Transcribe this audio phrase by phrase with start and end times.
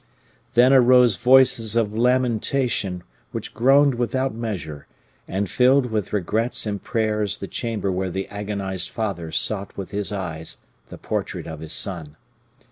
[0.55, 4.87] Then arose voices of lamentation, which groaned without measure,
[5.27, 10.11] and filled with regrets and prayers the chamber where the agonized father sought with his
[10.11, 10.57] eyes
[10.89, 12.15] the portrait of his son.